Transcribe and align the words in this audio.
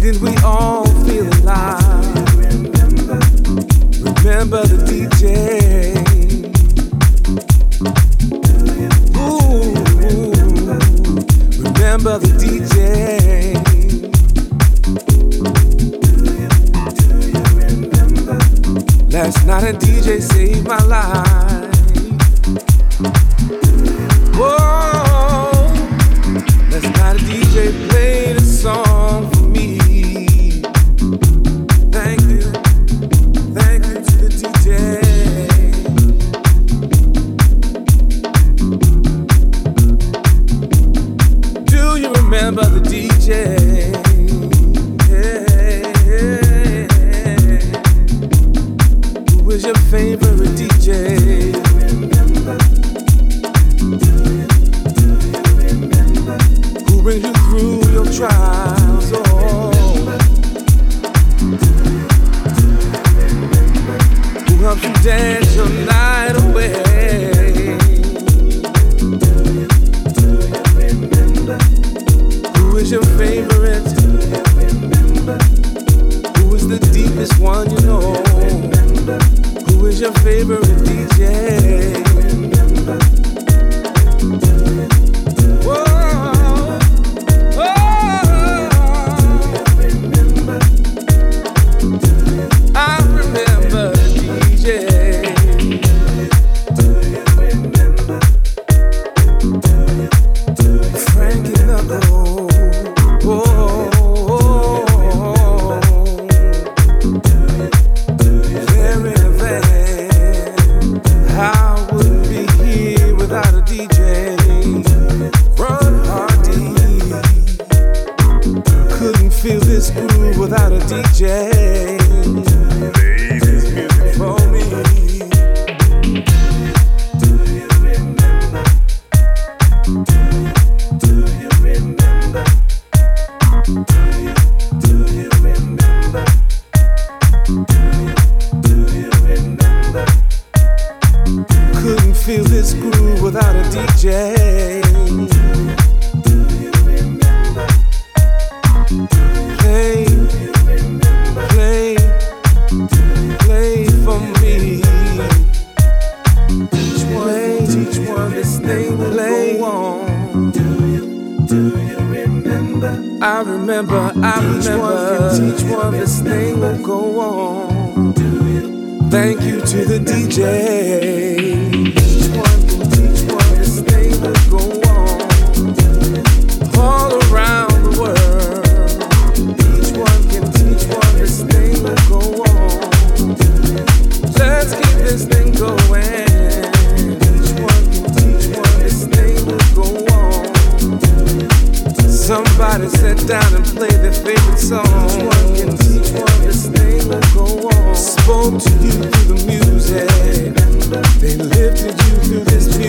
Didn't 0.00 0.22
we 0.22 0.34
all 0.38 0.79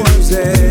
mademoiselle. 0.04 0.71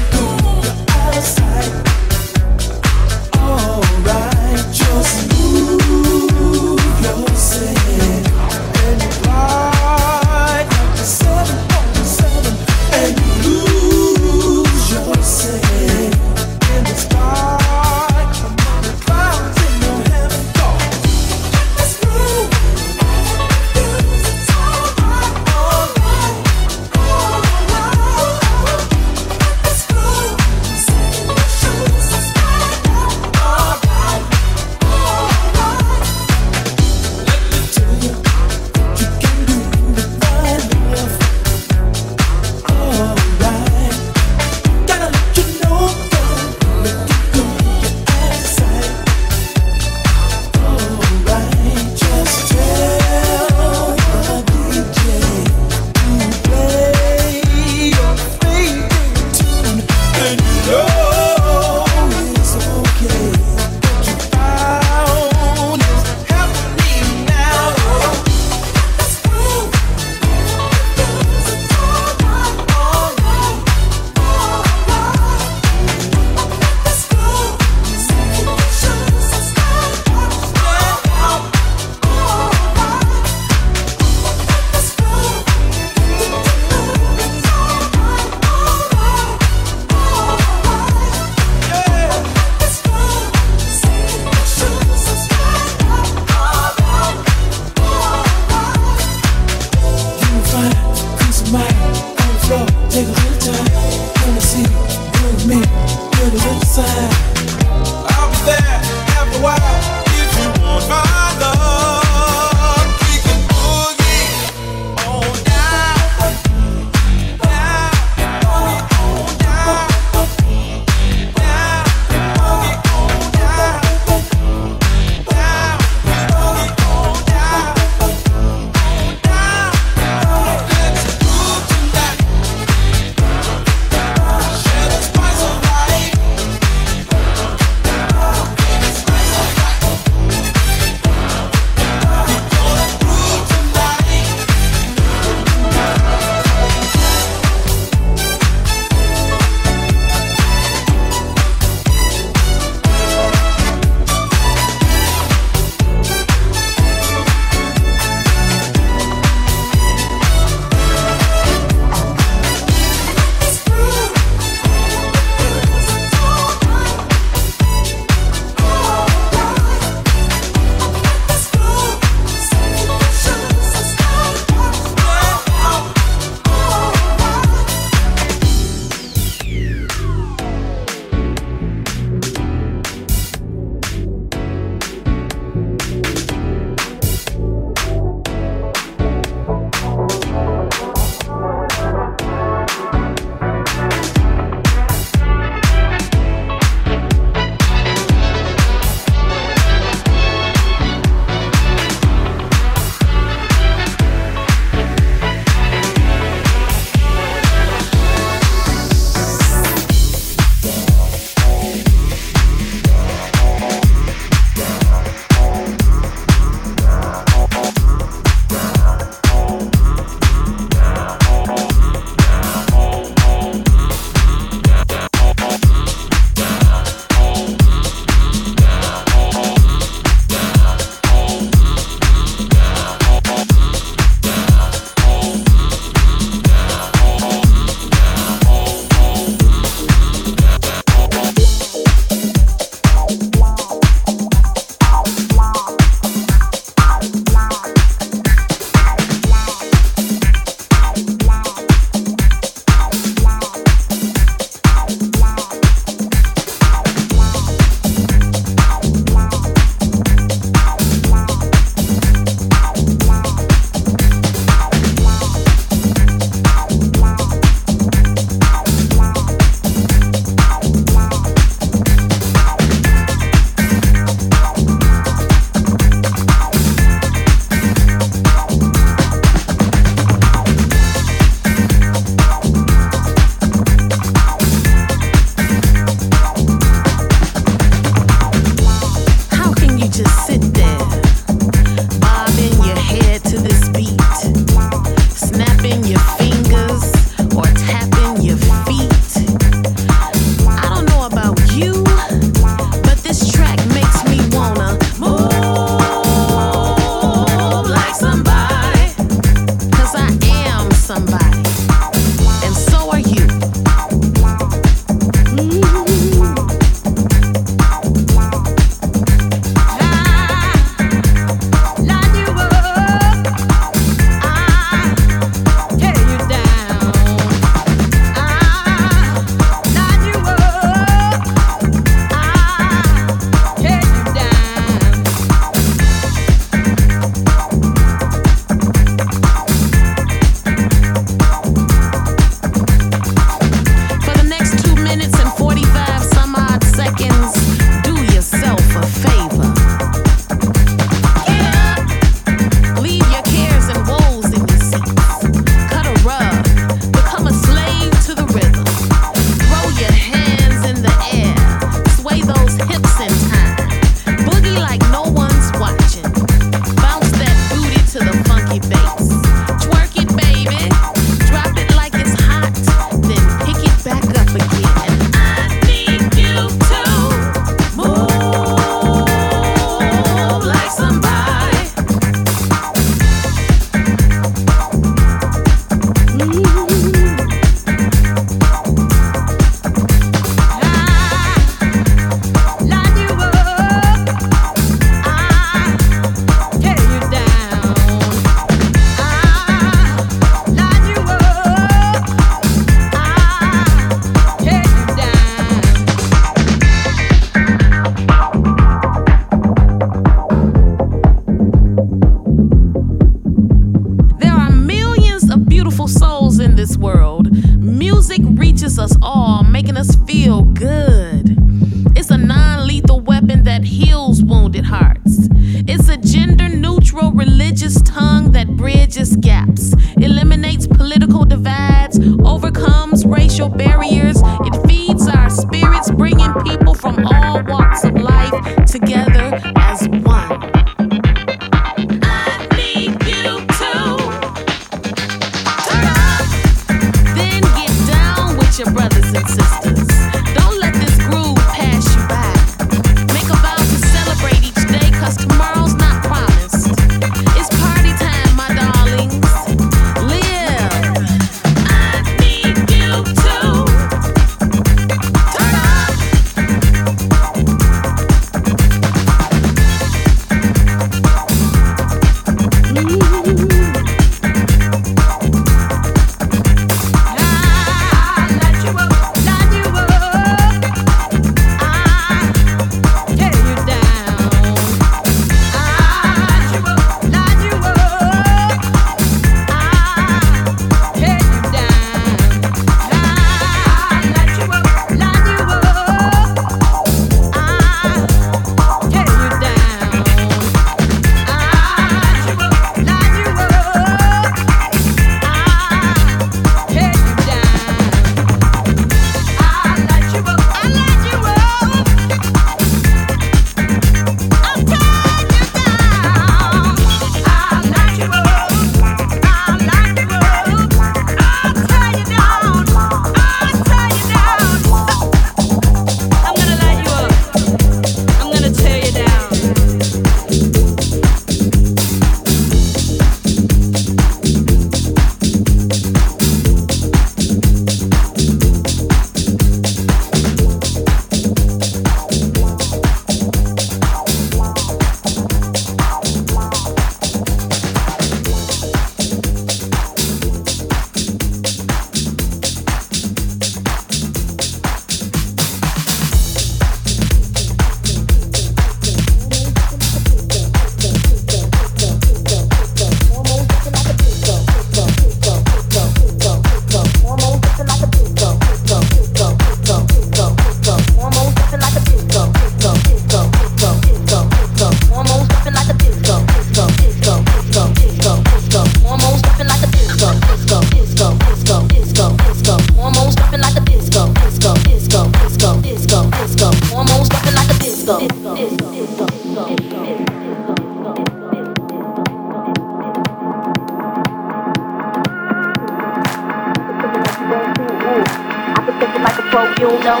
you 599.60 599.70
know. 599.84 600.00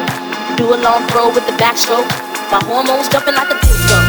Do 0.56 0.74
a 0.74 0.78
long 0.82 1.06
throw 1.08 1.28
with 1.28 1.46
the 1.46 1.52
backstroke. 1.52 2.08
My 2.50 2.58
hormones 2.64 3.08
jumping 3.08 3.34
like 3.34 3.50
a 3.50 3.60
disco. 3.60 4.07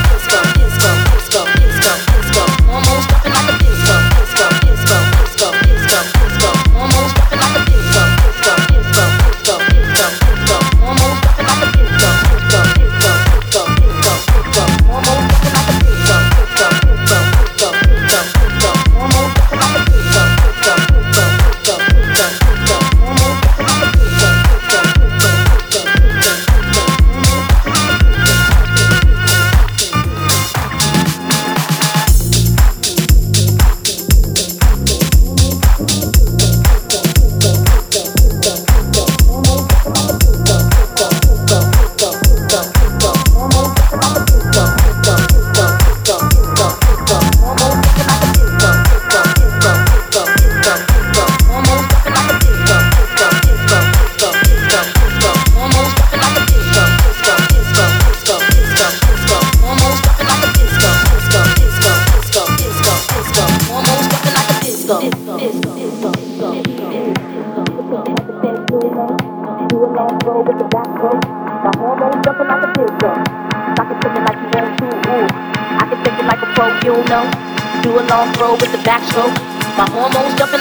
My 79.80 79.90
hormones 79.92 80.36
jumping 80.36 80.59